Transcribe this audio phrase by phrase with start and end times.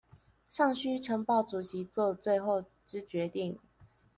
[0.49, 3.59] 尚須呈報主席做最後之決定